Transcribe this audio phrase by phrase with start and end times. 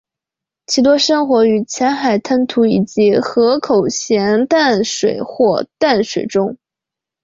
[0.65, 6.57] 其多生活于浅海滩涂以及河口咸淡水或淡水中。